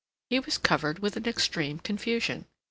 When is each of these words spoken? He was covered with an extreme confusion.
He 0.31 0.39
was 0.39 0.57
covered 0.57 0.97
with 0.97 1.15
an 1.15 1.27
extreme 1.27 1.77
confusion. 1.77 2.47